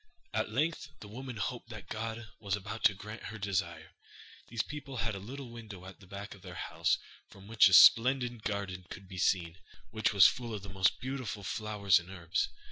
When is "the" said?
0.99-1.07, 5.99-6.07, 10.63-10.69